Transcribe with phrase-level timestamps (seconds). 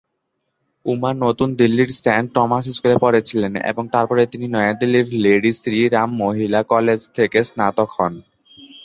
[0.85, 6.61] উমা নতুন দিল্লির Saint Thomas স্কুলে পড়েছিলেন এবং তারপরে তিনি নয়াদিল্লির লেডি শ্রী রাম মহিলা
[6.71, 8.13] কলেজ থেকে স্নাতক হন।